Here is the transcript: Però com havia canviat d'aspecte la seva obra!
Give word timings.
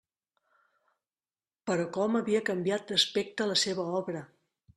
Però 1.71 1.85
com 1.99 2.17
havia 2.21 2.41
canviat 2.49 2.89
d'aspecte 2.93 3.49
la 3.53 3.61
seva 3.67 3.87
obra! 4.03 4.25